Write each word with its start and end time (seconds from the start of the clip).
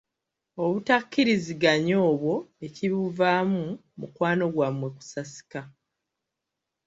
Obutakkiriziganya 0.63 1.95
obwo, 2.09 2.35
ekibuvaamu, 2.65 3.63
mukwano 3.99 4.45
gwammwe 4.53 4.87
kusasika. 4.97 5.61